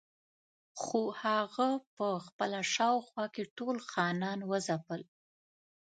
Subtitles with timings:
[0.81, 5.01] خو هغه په خپله شاوخوا کې ټول خانان وځپل.